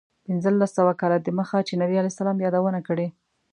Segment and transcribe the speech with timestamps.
[0.25, 3.07] پنځلس سوه کاله دمخه چې نبي علیه السلام یادونه کړې.